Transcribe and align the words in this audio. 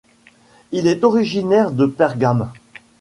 Il 0.71 0.87
est 0.87 1.03
originaire 1.03 1.69
de 1.69 1.85
Pergame. 1.85 2.51